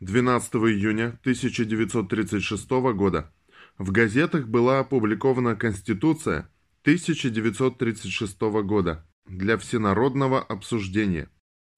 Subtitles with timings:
[0.00, 3.32] 12 июня 1936 года
[3.78, 6.50] в газетах была опубликована Конституция
[6.82, 11.28] 1936 года для всенародного обсуждения.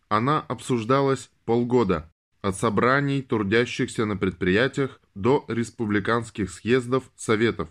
[0.09, 7.69] Она обсуждалась полгода, от собраний трудящихся на предприятиях до республиканских съездов Советов.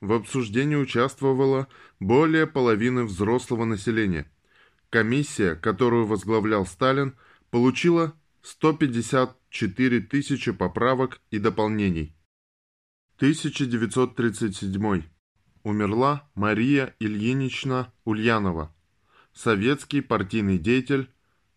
[0.00, 1.68] В обсуждении участвовало
[1.98, 4.30] более половины взрослого населения.
[4.90, 7.16] Комиссия, которую возглавлял Сталин,
[7.50, 12.14] получила 154 тысячи поправок и дополнений.
[13.16, 15.02] 1937.
[15.62, 18.74] Умерла Мария Ильинична Ульянова,
[19.32, 21.08] советский партийный деятель,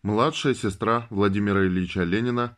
[0.02, 2.56] младшая сестра Владимира Ильича Ленина,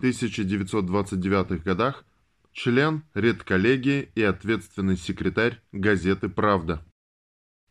[0.00, 2.04] 1917-1929 годах,
[2.52, 6.84] член редколлегии и ответственный секретарь газеты «Правда».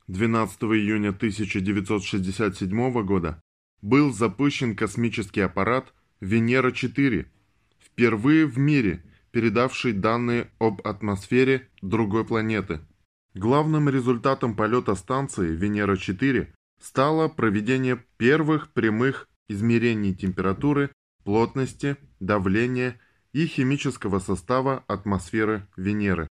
[0.07, 3.41] 12 июня 1967 года
[3.81, 7.25] был запущен космический аппарат «Венера-4»,
[7.79, 12.79] впервые в мире передавший данные об атмосфере другой планеты.
[13.33, 16.47] Главным результатом полета станции «Венера-4»
[16.81, 20.91] стало проведение первых прямых измерений температуры,
[21.27, 22.97] плотности, давления
[23.33, 26.29] и химического состава атмосферы Венеры.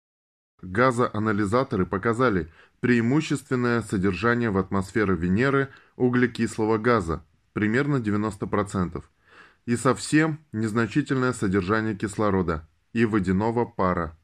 [0.63, 9.03] Газоанализаторы показали преимущественное содержание в атмосфере Венеры углекислого газа, примерно 90%,
[9.67, 14.17] и совсем незначительное содержание кислорода и водяного пара.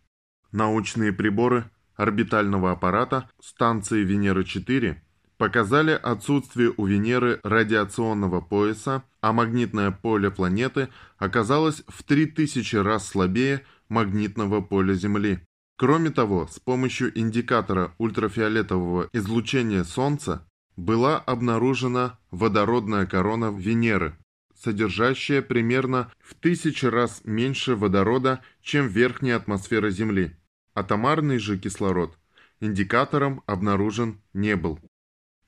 [0.51, 4.95] Научные приборы орбитального аппарата станции Венера-4
[5.37, 13.63] показали отсутствие у Венеры радиационного пояса, а магнитное поле планеты оказалось в 3000 раз слабее
[13.89, 15.39] магнитного поля Земли.
[15.77, 24.15] Кроме того, с помощью индикатора ультрафиолетового излучения Солнца была обнаружена водородная корона Венеры,
[24.55, 30.35] содержащая примерно в тысячи раз меньше водорода, чем верхняя атмосфера Земли.
[30.73, 32.17] Атомарный же кислород
[32.63, 34.79] индикатором обнаружен не был.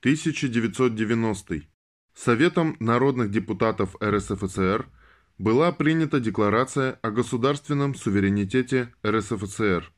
[0.06, 1.62] 1990.
[2.14, 4.86] Советом народных депутатов РСФСР
[5.36, 9.92] была принята Декларация о государственном суверенитете РСФСР.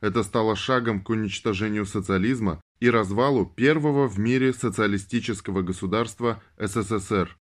[0.00, 7.38] Это стало шагом к уничтожению социализма и развалу первого в мире социалистического государства СССР.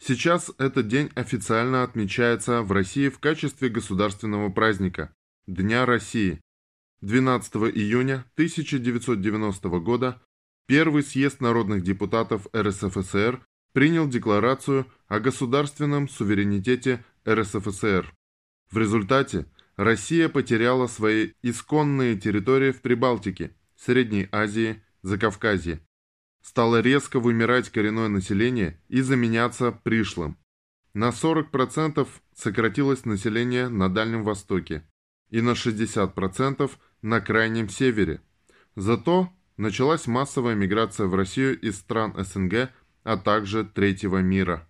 [0.00, 5.14] Сейчас этот день официально отмечается в России в качестве государственного праздника–
[5.46, 6.40] Дня России.
[7.02, 10.20] 12 июня 1990 года
[10.66, 13.44] Первый съезд народных депутатов РСФСР
[13.74, 18.14] принял декларацию о государственном суверенитете РСФСР.
[18.70, 19.46] В результате
[19.76, 25.80] Россия потеряла свои исконные территории в Прибалтике, Средней Азии, Закавказье.
[26.40, 30.38] Стало резко вымирать коренное население и заменяться пришлым.
[30.94, 34.88] На 40% сократилось население на Дальнем Востоке
[35.28, 36.70] и на 60%
[37.02, 38.22] на Крайнем Севере.
[38.76, 42.70] Зато началась массовая миграция в Россию из стран СНГ,
[43.02, 44.66] а также третьего мира.